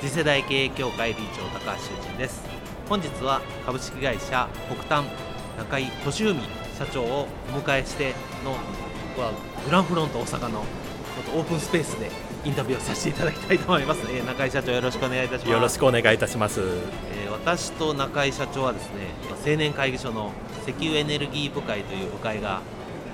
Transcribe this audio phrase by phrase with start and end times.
[0.00, 2.42] 次世代経営協会理事長高橋修人です。
[2.88, 5.06] 本日は株式会社北端
[5.58, 6.36] 中井俊文
[6.78, 8.56] 社長をお迎えしての
[9.14, 9.32] 僕は
[9.66, 10.64] グランフロント大阪の
[11.36, 12.10] オープンスペースで
[12.46, 15.50] インタビューをさせていただきたいと思います、えー、中井社長よろしくお願いいたします。
[15.50, 19.08] よろしくお願いいたします、えー、私と中井社長はですね
[19.46, 20.32] 青年会議所の
[20.66, 22.62] 石油エネルギー部会という部会が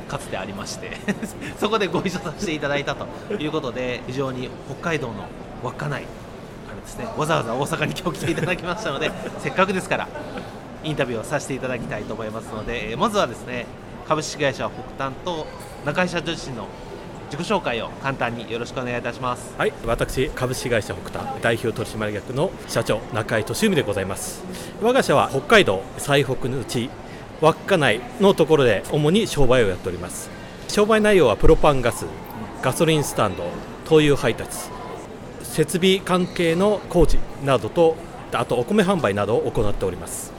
[0.06, 0.92] かつてありまして
[1.58, 5.26] そこでご一緒させていただいたということで非常に北海道の
[5.64, 6.04] 稚内
[6.86, 10.08] ですねわざわざ大阪に今日来ていただきましたので せっかくですから
[10.84, 13.66] インタビューをさせていただきたいと思いますので、えまずはですね
[14.06, 15.46] 株式会社北端と
[15.84, 16.68] 中井社長自身の
[17.28, 19.52] 自己紹介を簡単によろしくお願いいたします。
[19.58, 24.44] はい私株式会社北端代表取締役の社長中井俊文でございます。
[24.80, 26.88] 我が社は北海道最北のうち
[27.40, 30.30] 稚内のところで主に商売をやっております。
[30.68, 32.06] 商売内容はプロパンガス
[32.62, 33.42] ガソリンスタンド
[33.86, 34.75] 灯油配達。
[35.56, 37.96] 設備関係の工事などと
[38.32, 40.30] あとお米販売などを行っております。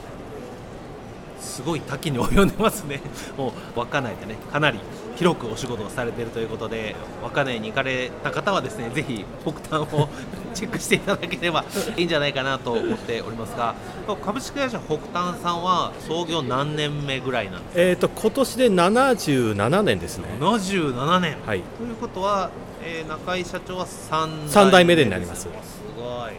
[1.40, 3.00] すごい多岐に及んでますね。
[3.36, 4.36] もう稚内でね。
[4.52, 4.78] かなり
[5.18, 10.08] 広くお仕事をされているということで稚内に行かれた方はですねぜひ北端を
[10.54, 11.64] チェックしていただければ
[11.96, 13.74] いいんじゃないかなと思っておりますが
[14.24, 20.24] 株式会社北端さんは創業何年目ぐらいなんですか、えーと、今年で77年ですね。
[20.40, 22.50] 77年、はい、ということは
[22.80, 25.42] えー、中井社長は3代代目でになります。
[25.42, 25.48] す
[25.96, 26.32] ごい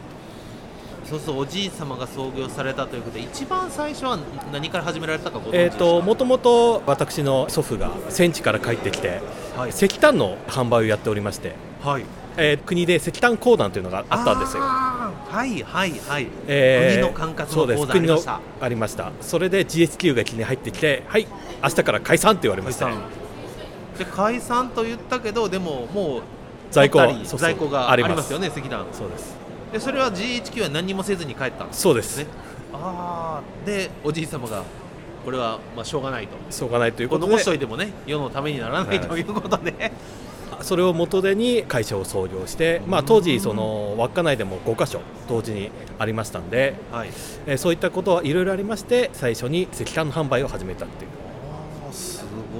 [1.09, 4.19] そうそうおじい様が創業されたということで一番最初は
[4.51, 9.19] 何から始められたかご存知ですか、えーと、もともと私の祖父が戦地から帰ってきて、
[9.57, 12.05] はい、石炭の販売をやっておりまして、はい。
[12.37, 14.61] えー、国で石炭鉱団というのがあったんですよ。
[14.61, 18.39] はいはいはい、えー、国の管轄の鉱団ありました。
[18.61, 19.11] ありました。
[19.19, 21.27] それで GHQ が気に入ってきてはい
[21.61, 22.87] 明日から解散って言われました
[23.97, 26.21] で解散と言ったけどでももう
[26.71, 26.99] 在庫
[27.35, 28.85] 在庫がありますよね石炭。
[28.93, 29.38] そうです
[29.71, 32.17] でそれは GHQ は何もせずに帰ったんです、ね、そうです。
[32.17, 32.27] ね。
[32.73, 34.63] ああでおじい様が
[35.25, 36.35] これはまあしょうがないと。
[36.51, 37.31] しょうがないということで。
[37.31, 39.91] 残しといてもね世のためにならないということで、
[40.61, 47.09] それを元手に会社を創業して、まあ、当時、その稚内でも5か所同時にありましたんで、はい、
[47.45, 51.11] えー、そういったことはいろいろありまして最初に石炭の販売を始めたっていう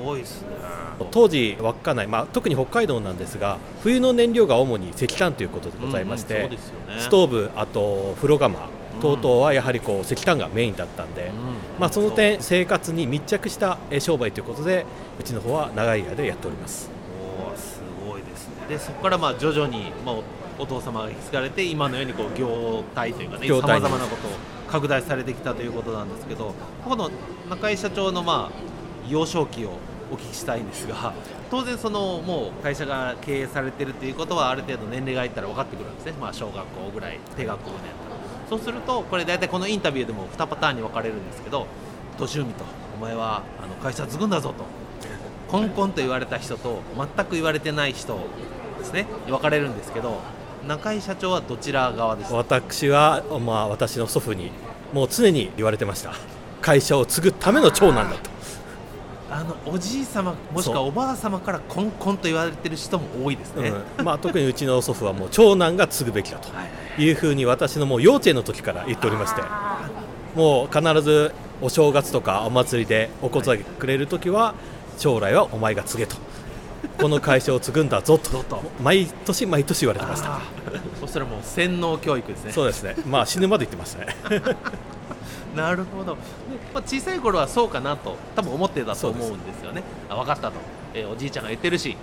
[0.03, 0.49] ごいですね。
[1.11, 6.57] 当時稚内、まあ、特に北海道なんですが冬の燃料が主に石炭ということでございまして、うんうんね、
[6.99, 8.69] ストーブあと風呂釜
[9.01, 14.85] 等々はやはりこう石炭がメインだったんで、うん、まあ、その点生活に密着した商売ということで
[15.19, 16.89] うちの方は長い間でやっております。
[17.53, 18.55] おすごいですね。
[18.67, 20.15] でそこからまあ徐々に、まあ、
[20.59, 24.31] お父様が引き継がれて今のようにこう業態というかねさまざまなことを
[24.67, 27.09] 拡大されてきたということなんですけどこの
[27.49, 29.71] 中井社長のまあ幼少期を
[30.11, 31.13] お聞きしたいんですが
[31.51, 41.67] 当然そのもう会社が経営されてるということはある程度年齢がいったら分かってくるんですね、まあ、小学校ぐらい低学校でやったらそうするとこれ大体このインタビューでも2パターンに分かれるんですけど
[42.17, 42.65] 年海と
[42.95, 44.65] お前はあの会社継ぐんだぞと。
[45.47, 48.19] コンコンと言われた人と全く言われてない人
[48.77, 49.07] ですね。
[49.27, 50.19] 分かれるんですけど
[50.67, 52.37] 中井社長はどちら側ですか？
[52.37, 54.51] 私は、まあ、私の祖父に
[54.93, 56.13] もう常に言われてました。
[56.61, 58.29] 会社を継ぐための長男だと。
[59.31, 66.49] あのおじい様もしくはおばあ様からコンコンと言われてる人も多いですね、うん、まあ、特にうちの祖父はもう長男が継ぐべきだと。
[66.97, 69.41] いうふうに私のもう幼稚園の時から言っておりまして。
[70.35, 74.53] もう必ずお正月とかお祭りでお小遣いくれる時は
[74.97, 76.15] 将来はお前が継げと。
[76.97, 78.43] この会社を継ぐんだぞと。
[78.81, 80.39] 毎年毎年言われてました。
[80.99, 82.51] そしたらもう洗脳教育ですね。
[82.51, 82.95] そうですね。
[83.05, 84.07] まあ死ぬまで言ってますね
[85.55, 86.15] なるほど、
[86.73, 89.83] まあ、小さい頃はそうかなと多分思ってたと思うんですよね。
[90.09, 90.59] あ分かったと、
[90.93, 91.95] えー、おじいちゃんが言ってるし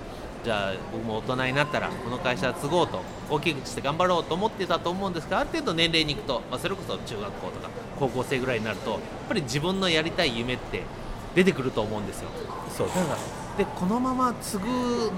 [0.45, 10.83] じゃあ僕も大人になったらこの会社継ごうと大きくして頑張ろうと思ってたと思うんですがある程度年齢に行くと、まあ、それこそ中学校とか高校生ぐらいになるとやっぱり自分のやりたい夢って
[11.35, 12.29] 出てくると思うんですよ。
[12.71, 14.67] そうだからでこのまま継ぐ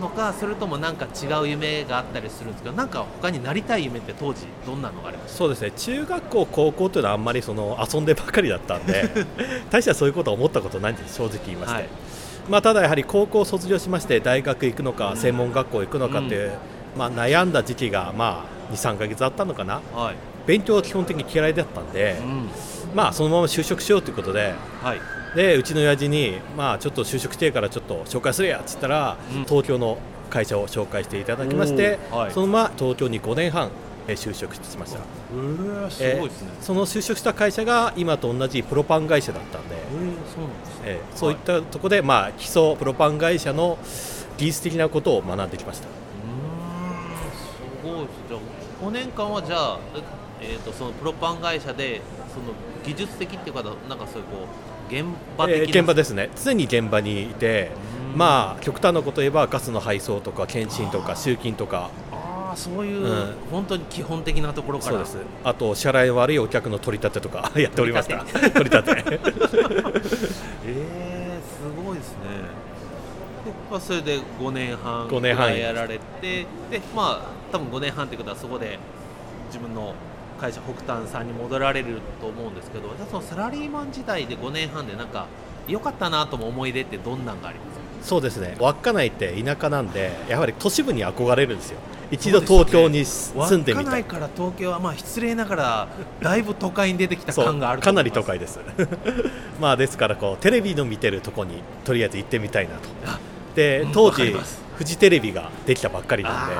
[0.00, 5.72] のかそれともなんか違う夢があったりするんですけどなんか他になりたい夢って当時どんなのがありましそうですね。
[5.72, 9.10] 中学校、高校というのはあんまりその遊んでばかりだったんで
[9.70, 11.88] 大してそういうことは思ったことないんです正直言いまして、はい。
[12.48, 16.52] まあ、ただやはり高校卒業しまして大学行くのか専門学校行くのかっていう、
[16.96, 19.80] まあ、悩んだ時期がまあ23か月あったのかな。
[19.80, 20.14] たはい、
[20.46, 22.48] 勉強は基本的に嫌いだったんで、うん。
[22.94, 25.00] まあ、そのまま就職しようということではい、
[25.34, 29.44] でうちの親父に、まあ、ちょっと就職してえからちょっと紹介するやっつったら、うん。
[29.44, 29.98] 東京の
[30.30, 32.32] 会社を紹介していただきまして、はい。
[32.32, 33.70] そのまま東京に5年半
[34.08, 35.00] えー就職しました。
[35.30, 43.78] えー、すごいですね、えーその就職した会社が今と同じプロパン会社だったんで、えー、そうなんですね、えーそういったところで、まあ、基礎プロパン会社の
[44.38, 45.88] 技術的なことを学んできました。
[45.88, 48.16] うーんすごいです。
[48.28, 48.40] じゃあ
[48.86, 49.78] 5年間はじゃあ
[50.40, 52.00] ええー、とそのプロパン会社で
[52.32, 52.54] その
[52.84, 55.04] 技術的っていうかなんかそういうこう現
[55.36, 56.30] 場的な、えー現場ですね。
[56.42, 57.70] 常に現場にいて
[58.12, 58.18] うん。
[58.18, 61.90] まあ極端なこと言えばガスの配送とか検診とか集金とか。
[62.12, 63.34] ああそういう、うん。
[63.50, 64.92] 本当に基本的なところから。
[64.92, 65.18] そうです。
[65.44, 68.18] あと支払い悪いお客の取り立てとか やっておりました。
[68.24, 69.04] 取り立て。
[70.66, 72.18] えー、すごいですね。
[73.44, 75.46] で、まあ、それで5年半5年半。
[75.46, 78.78] ぐらいやられてでまあ多分5年半ってことはそこで
[79.48, 79.94] 自分の
[80.40, 85.26] 会社北丹さんに戻られると思うんですけどそのサラリーマン時代で5年半でなんか
[85.66, 87.88] 良かったなとも思い出ってどんなんがありますか？
[88.00, 88.56] そうですね。
[88.60, 91.78] 稚内って田舎なんでやはり都市部に憧れるんですよ。
[92.10, 93.84] 一度東京に住んでみたい。
[93.84, 95.88] 稚内から東京はまあ失礼ながら
[96.22, 98.60] だいぶ都会に出てきた感があるとかなり都会です。
[99.60, 102.80] まあですからこうテレビの見てるとこにとりあえず行ってみたいなと。
[103.04, 103.18] あ
[103.54, 104.34] でうん当時
[104.76, 106.54] フジテレビができたばっかりなんで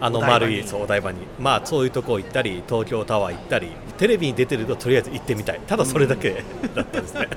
[0.00, 1.18] あの丸いそうお台場に。
[1.38, 5.60] まあそういうとこ行ったり東京タワー行ったりテレビに出てるととりあえず行ってみたい。
[5.66, 7.28] ただそれだけ だったんですね。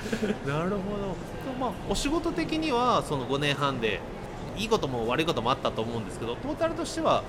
[0.46, 0.76] なるほど、
[1.60, 4.00] まあ、お仕事的にはその5年半で
[4.56, 7.22] いいことも悪いこともあったと思うんですけどトータルとしては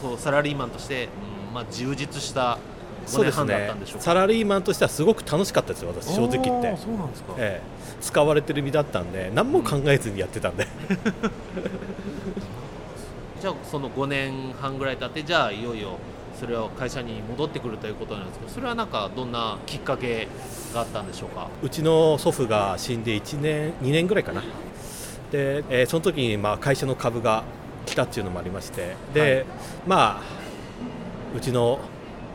[0.00, 1.08] そうサラリーマンとして、
[1.48, 2.58] うんまあ、充実した
[3.06, 4.04] 5年半だったんでしょうか。
[4.04, 6.76] サラリーマンとしてはすごく楽しかったですよ私正直言って。
[6.76, 7.82] そうなんですか、ええ。
[8.00, 10.66] 使われてる身だったんで何も考えずにやってたんで
[13.42, 15.98] じゃあその5年半ぐらい経ってじゃあいよいよ
[16.38, 20.28] それを会社に戻ってくるということなんですけどそれはなんかどんなきっかけ
[20.72, 21.48] があったんでしょうか？
[21.60, 24.42] うちの祖父が死んで1年2年ぐらいかな。
[25.32, 27.42] で、えーその時にまあ会社の株が
[27.84, 29.44] 来たっていうのもありましてで、はい。
[29.88, 30.22] まあ
[31.36, 31.80] うちの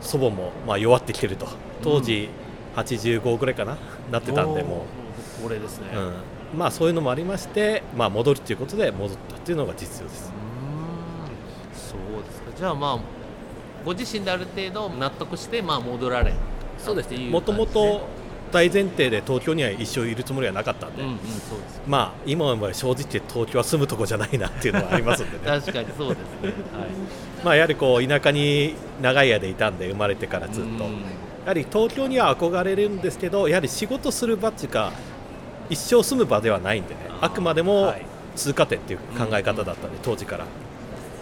[0.02, 1.48] 祖母もまあ弱ってきてると。
[1.82, 2.28] 当時
[2.76, 3.78] 85ぐらいかな
[4.12, 4.84] なってたんでも
[5.40, 5.42] う。
[5.42, 10.32] これですね、う、うん、まあそういうのもありまして、まあ、戻るっていうことで戻ったっていうのが実情です
[11.88, 12.50] そうですか。
[12.56, 12.98] じゃあまあ
[13.84, 16.32] ご自身である程度納得してまあ戻られ
[16.78, 18.08] そうですっていうもともと
[18.52, 21.80] 大前提で東京には一生いるつもりはなかったんで、うんうんそうです。
[21.86, 22.96] まあ今は正直
[23.28, 25.44] 東京は住むとこじゃないなっていうのはありますんでね。
[25.46, 26.48] 確かにそうですね。
[26.48, 26.52] はい。
[27.44, 30.68] まあやはりこう田舎に長い間いたんで生まれてからずっと。
[30.68, 30.80] うん。
[30.80, 30.86] や
[31.46, 34.92] はり東京には憧れるんですけどやはり仕事する場っていうか
[35.70, 37.00] 一生住む場ではないんでね。
[37.20, 38.06] あくまでもはい。
[38.38, 40.46] 通過点っていう考え方だったんで当時から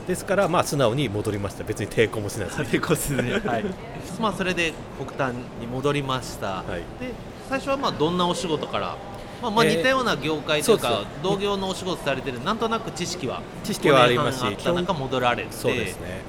[0.07, 1.65] ですからまあ素直に戻りました。
[1.65, 3.65] 別に抵抗もしないですねということですねはい。
[4.21, 4.73] まあそれで
[5.05, 6.79] 北端に戻りました、はい。
[7.01, 7.13] で
[7.49, 8.97] 最初はまあどんなお仕事から
[9.43, 15.49] まあ、まあえー似たような業界というか、そうです同業のお仕事されてるなんとなく知識は知識はありますし5年半あった中戻られて。
[15.53, 16.23] そうですね。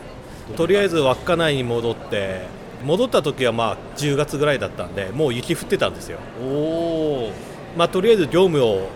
[0.55, 2.47] とりあえず稚内に戻って
[2.83, 6.19] 戻った時はまあ10月ぐらいだったんでもう雪降ってたんですよ。
[6.41, 7.31] おお
[7.77, 8.89] まあ、とりあえず業務を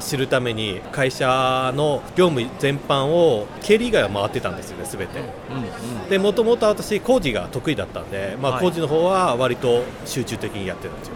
[0.00, 5.18] 知るために会社の業務全般を経理以外は回ってたんですよね、すべて。
[5.18, 11.14] うんうんでもともと私、工事が得意だったんで、まあ、はい工事の方は割と集中的にやってたんですよ。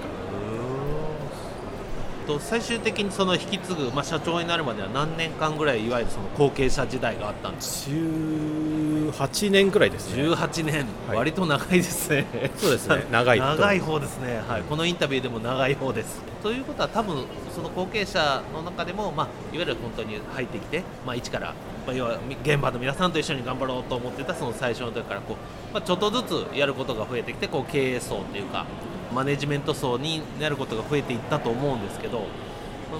[2.28, 10.24] と最終的にその引き継ぐ、まあ、社長になるまでは何年間ぐらいいわゆるその後継者時代があったんです18年ぐらいですね。
[10.24, 11.16] 18年、はい。
[11.16, 12.26] 割と長いですね。
[12.58, 13.06] そうですね。
[13.10, 13.44] 長いと。
[13.44, 16.20] 長い方ですね、はい、このインタビューでも長い方です。
[16.42, 21.54] ということは多分その後継者の中でも、まあ、いわゆる本当に入ってきて、まあ、一から、
[21.86, 28.66] まあ、要は現場の皆さんと一緒に頑張ろうと思ってたその最初の時からこう、まあ、ちょっとずつやることが増えてきてこう経営層っていうか
[29.14, 32.24] マネジメント層になることが増えていったと思うんですけど、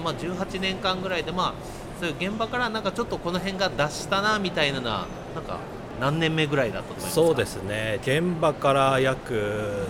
[0.03, 1.53] まあ、18年間ぐらいで、まあ、
[1.99, 5.59] そういう現場からなんかちょっとこの辺が脱したなみたいなのはなんか
[5.99, 7.21] 何年目ぐらいだったと思いますか？
[7.27, 9.85] そうですね、現場から約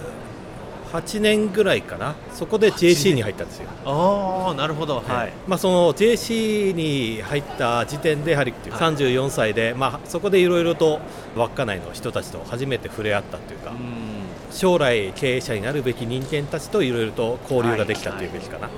[0.91, 3.69] 8年ぐらいかな、そこで JC に入ったんですよ。
[3.85, 5.01] ああなるほど。
[5.01, 8.71] はい、まあ、その JC に入った時点でやはりはい。
[8.71, 10.99] 34歳で、まあ、そこでいろいろと
[11.35, 14.08] 稚内の人たちと初めて触れ合ったというか、うん
[14.51, 18.69] 将来経営者になるべき人間たちといろいろと交流ができたというべきかな、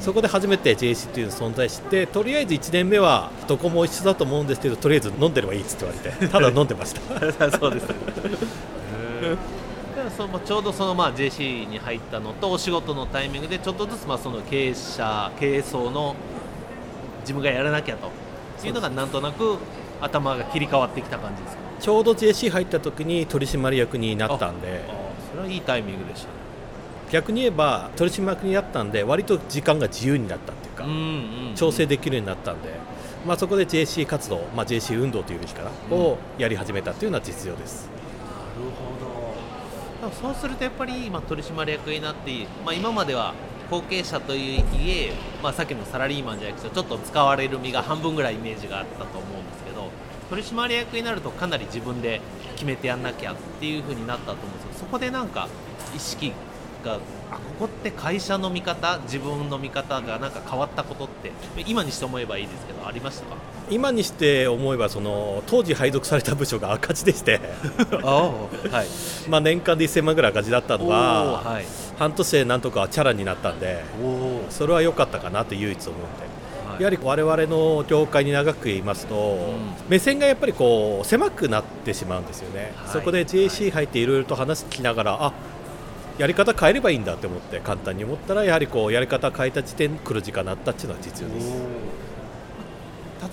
[0.00, 7.50] そこで初めて JC っていうの存在してとりあえず1年目はどこも一緒だと思うんですけどとりあえず飲んでればいいっつって言われて ただ飲んでました。
[7.58, 7.86] そうです。
[10.16, 16.14] そのちょうどそのまあ JC に入ったのとお仕事のタイミングでちょっとずつまあその経営者経営層の
[17.20, 18.10] 自分がやらなきゃと
[18.66, 19.58] いうのがなんとなく
[20.00, 21.62] 頭が切り替わってきた感じですか？
[21.80, 24.84] ちょうど JC 入った時に取締役になったんで。
[24.88, 26.34] あそれはいいタイミングでしたね。
[27.10, 30.94] 逆に言えば取締役になったんで割と時間が自由になったっていうか、うんう
[31.52, 32.70] ん調整できるようになったんで、
[33.26, 37.90] まあ、そこで JC 活動、まあ、JC 運動というべきかな、をやり始めたっていうのは実情です。
[37.90, 40.10] なるほど。
[40.12, 43.34] そうするとやっぱり今取締役になって、まあ、今までは
[43.70, 49.88] 後継者というえ、まあ、さっきのサラリーマンじゃなくてちょっと使われる身が半分ぐらいイメージがあったと思うんですけど
[50.30, 52.20] 取締役になるとかなり自分で
[52.54, 55.48] 決めてやんなきゃっていう風になったと思うんですけどそこでなんか
[55.94, 56.32] 意識
[56.84, 56.94] が
[57.30, 61.30] あここって会社の見方自分の見方がなんか変わったことって
[61.66, 63.36] 今にして思えばいいですけどありましたか？
[63.70, 67.40] 今にして思えばその当時配属された部署が赤字でして。
[68.02, 68.48] は
[69.26, 69.30] い。
[69.30, 71.66] まあ年間で1000万ぐらい赤字だったのが、はい。
[71.98, 73.84] 半年でなんとかチャラになったんで
[74.48, 76.29] それは良かったかなと唯一思うんで。
[76.80, 79.52] はいやはり我々の業界に長くいますと、
[79.90, 82.92] 目線がやっぱりこう狭くなってしまうんですよね、はい。
[82.92, 85.32] そこで JC 入っていろいろと話しながら、あ
[86.16, 91.52] やり方変えればいいんだって思って簡単に思ったらやはりこうやり方変えた時点黒字化になったっていうのは実情です。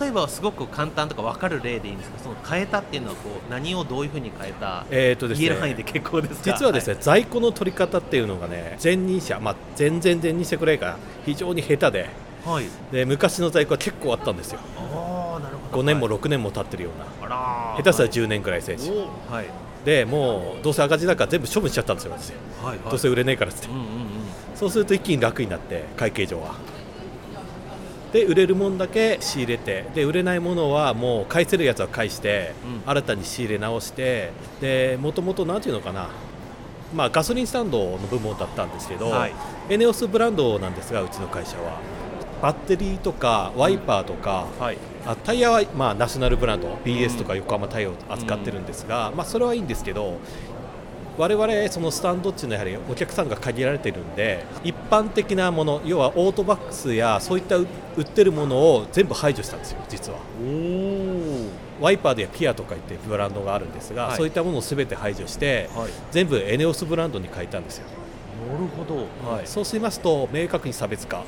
[0.02, 2.20] 例えばすごく簡単とか分かる例でいいんですか？
[2.20, 6.52] その変えたっていうのはこう何をどういうふうに変えた、えーとですね言える範囲で結構ですか？
[6.52, 14.60] 実はですね、在庫の取り方っていうのがね前任者、まあ、前々前任者くらいが非常に下手ではい、はい、で昔の在庫は結構あったんですよ。
[14.78, 15.82] ああなるほど。
[15.82, 19.46] 5年もはい6年も経ってるような、あらー下手したら10年くらい選手、はい。
[19.86, 22.32] でもうどうせ赤字だから全部処分しちゃったんですよ私。
[22.64, 22.80] はいはい。
[22.90, 23.68] どうせ売れねえからって。
[23.68, 23.88] うんうんうん。
[24.56, 26.56] そうすると一気に楽になって会計上は。
[28.12, 32.54] で売れるもんだけ仕入れてで売れないものはもう返せるやつは返して、
[32.86, 32.90] うん。
[32.90, 36.10] 新たに仕入れ直してでもともとなんていうのかな。
[36.96, 39.34] まあガソリンスタンドの部門だったんですけど、はい。
[39.70, 41.80] エネオスブランドなんですがうちの会社は
[42.42, 44.78] バッテリーとかワイパーとか、はい。
[45.06, 50.18] あタイヤはまあナショナルブランド BS とか横浜タイヤを扱ってるんですが、まあ、それはいいんですけど
[51.18, 57.68] 我々そのスタンドっていうのはやはりお客さんが限られてるんで一般的なもの要はオートバックスやそういった売
[57.98, 60.20] 売ってるものを全部排除したんですよ実は。
[61.82, 64.18] ワイパーでピアとか言ってブランドがあるんですが、はい。
[64.18, 65.90] そういったものを全て排除してはい。
[66.12, 67.86] 全部エネオスブランドに変えたんですよ、
[68.52, 69.32] なるほど。
[69.32, 71.24] はい、そうしますと明確に差別化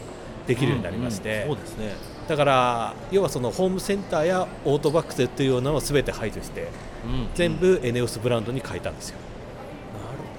[0.49, 1.93] できるようになりまして、うんうんそうですね。
[2.27, 6.67] だから要はそのホームセンターやオートバックスで売ってるようなのを全て排除して
[7.05, 9.17] うん全部エネオスブランドに変えたんですよ、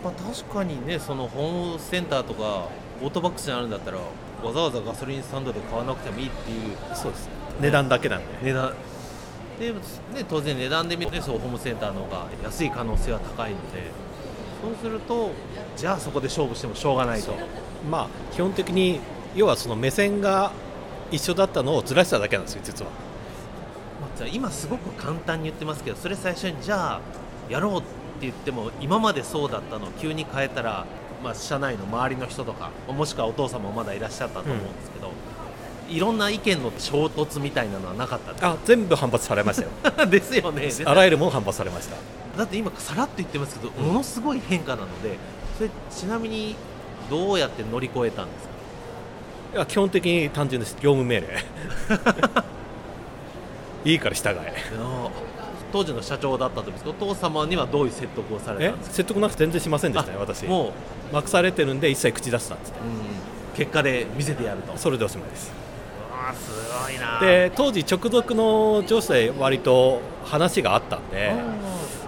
[0.02, 0.32] なるほど。
[0.32, 2.68] 確かにねそのホームセンターとか
[3.02, 6.76] オートバックスにあるんだったらわざわざガソリンスタンドで買わなくてもいいっていう。
[6.94, 7.28] そうです。
[7.60, 8.26] 値段だけなんで。
[8.42, 8.74] 値段。
[9.58, 9.78] で、ね、
[10.28, 14.10] 当然値段で見ると、ね、そうホームセンターの方が安い可能性は高いので。
[14.62, 15.30] そうすると
[15.76, 17.34] じゃあそこで勝負してもしょうがないと。
[17.90, 19.00] まあ基本的に
[19.34, 20.52] 要はその目線が
[21.10, 22.90] 一緒だったのをずらしただけなんですよ実は。
[24.00, 27.00] まあじゃあ今すごく簡単に言ってますけどそれ最初にじゃあ
[27.48, 27.86] やろうって
[28.22, 30.86] 言っても今までそうだったのを急に変えたら、
[31.22, 35.10] まあ、社内の周りの人とかもしくはお父様もまだいらっしゃったと思うんですけど、
[35.88, 39.62] いろんな意見の衝突みたいなのはなかったあ全部反発されました
[40.02, 40.06] よ。
[40.06, 40.68] ですよね。
[40.84, 41.96] あらゆるもの反発されました。
[42.38, 45.16] だって今さらっと言ってますけどものすごい変化なので
[45.56, 46.54] それちなみに
[47.10, 48.50] どうやって乗り越えたんですか？
[49.52, 50.74] いや基本的に単純です。
[50.80, 51.26] 業務命令。
[53.90, 54.54] いいから従え。
[55.72, 58.94] 当時の社長だったと思うんですけどお父様にはどういう説得をされえたんですか？
[58.96, 60.44] 説得なく全然しませんでしたねあ私。
[60.46, 60.72] も
[61.10, 62.80] う、まくされてるんで一切口出すなっつって。
[62.80, 64.72] うん、結果で見せてやると。
[64.76, 65.52] それでおしまいです。
[66.12, 66.50] あす
[66.84, 67.18] ごいな。
[67.20, 71.32] で当時直属の上司で割と話があったんで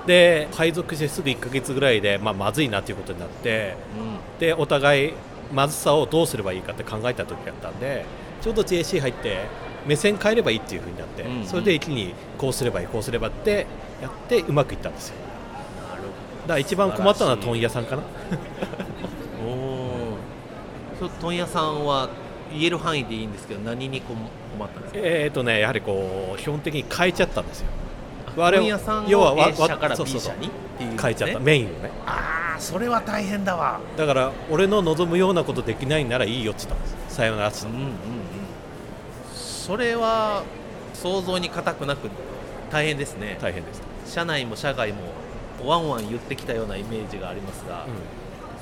[0.07, 4.03] で配属してすぐ1ヶ月ぐらいで、まあ、まずいなということになってう
[4.37, 4.39] ん。
[4.41, 5.13] でお互い
[5.53, 8.05] まずさをどうすればいいかって考えた時だったんで
[8.41, 9.47] ちょうど JC 入って
[9.87, 11.41] 目線変えればいいっていう風になって、うん。
[11.41, 13.67] うんそれで一気にこうすればいいこうすればって
[14.01, 15.17] やってうまくいったんですよ。
[15.91, 18.03] なるだから一番困ったのは問屋さんかな。
[18.03, 21.01] ほどおー。
[21.01, 22.09] そう問屋さんは
[22.53, 24.17] 言える範囲でいいんですけど何に困
[24.59, 27.67] 困ったんですかえーとねやはりこう基本的に変えちゃったんですよ
[28.27, 29.89] あ我々問屋さんを要はわ A 社か？
[29.89, 30.51] ら B 社にね、
[31.01, 32.22] 変えちゃったメインをねああ
[32.63, 33.81] それは大変だわ。
[33.97, 37.95] だから俺の望むようなことできないならいいよって言ったんですさよならって言ったうんうんうん。
[39.35, 40.45] それは
[40.95, 42.09] 想像に難くなく
[42.71, 44.99] 大変ですね、大変でした、社内も社外も
[45.65, 47.87] ワンワン言ってきたようなイメージがありますが、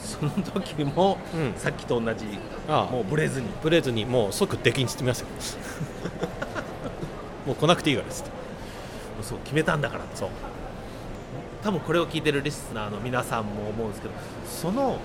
[0.02, 1.54] その時も、うん。
[1.56, 2.24] さっきと同じ
[2.68, 2.92] ああ。
[2.92, 3.48] もうブレずに。
[3.62, 5.26] ブレずにもう即出禁にしてみますよ。
[7.46, 8.24] もう来なくていいからです
[9.22, 10.04] そう決めたんだから。
[10.14, 10.28] そう
[11.62, 14.14] 多分これを聞いてるリスナーの皆さんも思うんですけど
[14.46, 14.98] その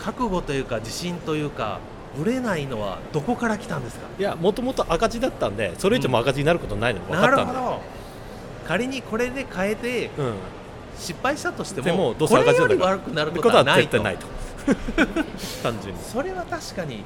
[0.00, 1.78] 覚悟というか自信というか
[2.16, 4.06] ブレないのはどこから来たんですか？
[4.18, 7.80] いやもともと赤字だったんでそれ以上も赤字になることないの分かなったんで、るほど
[8.66, 10.34] 仮にこれで変えてうん、
[10.98, 12.90] 失敗したとしてでももどうせ赤字なんだから。
[12.96, 14.02] 悪くなることとははないと。
[14.02, 14.26] ないと。
[15.62, 16.00] 単純に。
[16.02, 17.04] それは確かに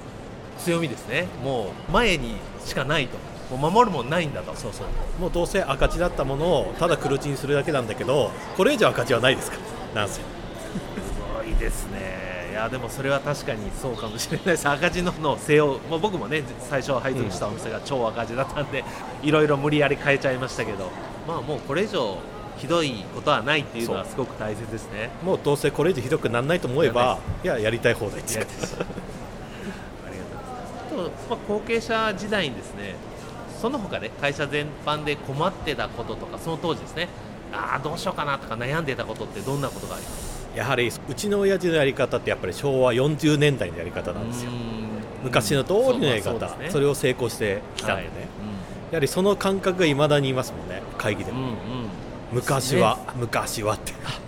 [0.59, 1.27] 強みですね。
[1.43, 3.19] もう前にしかないと
[3.51, 4.55] もう守るもんないんだと。
[4.55, 4.87] そうそう。
[5.21, 9.59] もうどうせ赤字だったものをただ黒字にするだけなんだけどこれ以上赤字はないですか？
[9.95, 10.15] らなんせ。
[10.15, 10.21] す
[11.37, 12.51] ごいですね。
[12.53, 14.69] いやでもそれは確かにそうかもしれないです。
[14.69, 18.85] 赤字ののを背負う、まあ、僕もね最初配属したお店が超赤字だったんで、
[19.23, 20.91] いろいろ無理やり変えちゃいましたけど。
[21.27, 22.19] まあもうこれ以上
[22.59, 25.11] ひどいことはないっていうのはすごく大切ですね。
[25.25, 28.85] もうどうせこれ以上ひどくならないと思えばいややりたい放題ですありがとうございます。
[30.87, 30.97] あと、
[31.35, 32.95] まあ、後継者時代にですね
[33.65, 37.09] その他で会社全般で困ってたこととかその当時ですね。
[37.51, 40.47] ああどうしようかなとか悩んでたことってどんなことがあります？
[40.55, 44.51] やはりうちの親父のやり方ってやっぱり昭和40年代のやり方なんですよ。
[45.23, 46.35] 昔の通りのやり方。
[46.57, 46.69] ね。
[46.69, 48.03] それを成功してきたんで。
[48.03, 48.09] ね、
[48.91, 51.53] やはりその感覚がいまだにいますもんね会議でも、うんうん。
[51.53, 51.57] うん
[52.33, 53.95] 昔は、昔はって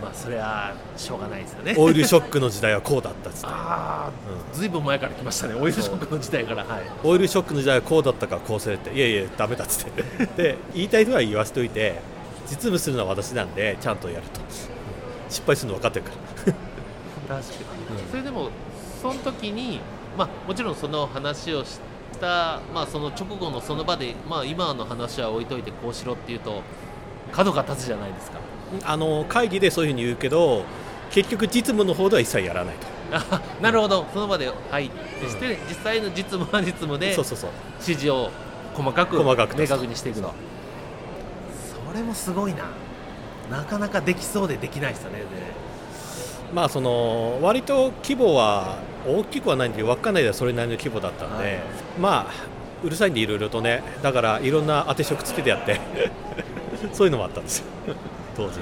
[0.00, 1.74] まあそれはしょうがないですよね。
[1.76, 5.54] オイルショックの時代はこうだったっつって、ああずいぶん前から来ましたね。
[5.54, 6.82] オイルショックの時代からはい。
[7.04, 8.92] オイルショックの時代はこうだったからこうするって。
[8.92, 10.26] いやいやダメだっつって。
[10.36, 12.00] で言いたい人は言わせておいて
[12.44, 14.40] 実務するのは私なんでちゃんとやると。
[15.28, 16.10] 失敗するの分かってるか
[16.46, 16.52] ら。
[17.30, 17.54] 確か
[17.94, 18.50] に、それでも
[19.00, 19.80] その時に
[20.18, 21.78] まあもちろんその話をし
[22.20, 26.62] たまあその直後のその場でまあ今の話は置いといてこうしろっていうと
[27.32, 28.38] 角が立つじゃないですか
[28.84, 30.64] あの会議でそういうふうに言うけど
[31.10, 32.86] 結局実務の方では一切やらないと。
[33.12, 34.06] あ なるほど。
[34.12, 34.86] その場ではい。
[34.86, 37.50] ってして、実際の実務は実務でそうそうそう。
[37.80, 38.30] 指示を
[38.74, 40.32] 細かく細かく明確にしていくと。
[41.88, 42.66] それもすごいな。
[43.50, 45.22] なかなかできそうでできないですよね。
[46.54, 51.58] まあその割と規模は大きくはないんで稚内ではそれなりの規模だったんで、はい。
[52.00, 52.32] まあ
[52.84, 53.82] うるさいんでいろいろとね。
[54.02, 55.80] だからいろんな当て職つけてやって。
[56.94, 57.64] そういうのもあったんですよ
[58.40, 58.60] 当時。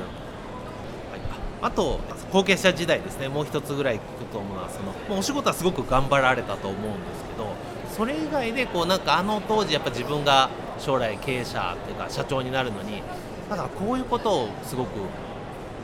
[1.60, 2.00] あと
[2.32, 3.28] 後継者時代ですね。
[3.28, 7.48] もう一つぐらい聞くと思うのはそのもうお仕事はすごく頑張られたと思うんですけど
[7.96, 13.02] それ以外でこうなんかあの当時やっぱ自分が将来経営者っていうか社長になるのに
[13.50, 14.88] なんかこういうことをすごく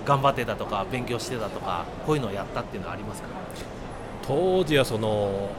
[0.04, 3.28] 頑張ってたとか勉強してたとかこういうのをやったっていうのはありますか？
[4.22, 5.50] 当時はその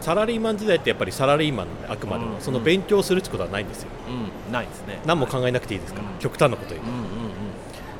[0.00, 3.88] サラリーマン時代ってやっぱりサラリーマンあくまでうんもその勉強するってことはないんですよ。
[4.08, 5.00] うんないですね。
[5.06, 6.18] 何も考えなくていいですから、うん。
[6.18, 7.25] 極端なこと言ううんうんうん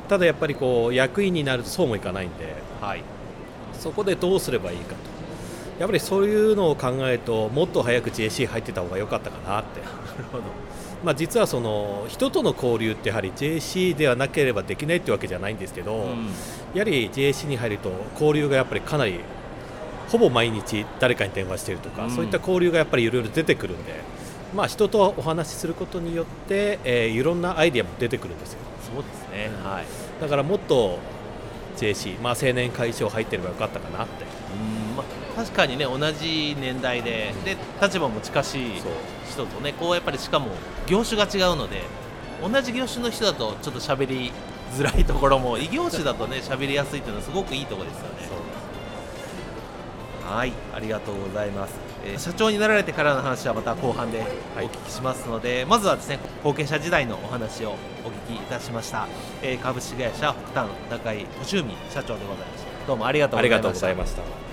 [0.07, 3.03] ただやっぱりこう役員になるとそうもいかないんではい。
[3.73, 4.97] そこでどうすればいいかと。
[5.79, 9.81] やっぱりそういうのを考えるともっと早く JC 入ってた方が良かったかなって。
[11.03, 16.27] まあ、実はその人との交流ってやはり JC ではなければできないってわけじゃないんですけど、うん。
[16.73, 19.19] やはり JC に入ると交流がやっぱりかなり
[20.09, 22.11] ほぼ毎日誰かに電話しているとか、うん。
[22.11, 23.93] そういった交流がやっぱりいろいろ出てくるんで、
[24.55, 28.59] まあ、人とお話しすることによって、えーいろんなアイデアも出てくるんですよ
[28.93, 29.51] そうですね。
[29.63, 29.85] はい。
[30.21, 30.99] だからもっと
[31.77, 34.23] JC、まあ、青年会長入ってればよかったかなって。
[34.23, 34.95] うん。
[34.95, 38.81] まあ、確かにね同じ年代でで立場も近しい
[39.29, 40.51] 人とねこうやっぱりしかも
[40.87, 41.83] 業種が違うので
[42.41, 44.31] 同じ業種の人だとちょっと喋り
[44.73, 48.27] づらいところも 異業種だとね喋りやすいっていうのはすごくいいところですよね。
[50.27, 50.51] はい。
[50.73, 51.73] ありがとうございます、
[52.05, 59.07] えー社長になられてからの話はまた後半でお聞きしますので、まずはですね後継者時代のお話をお聞きいたしました、
[59.41, 62.87] えー株式会社北端高井俊海社長でございました。
[62.87, 64.46] どうもありがとうございました。